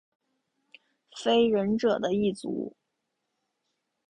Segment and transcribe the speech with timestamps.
[1.15, 2.75] 非人者的一族。